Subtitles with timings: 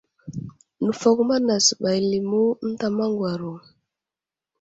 [0.85, 3.51] Nəfakuma nasəɓay limu ənta maŋgwaro.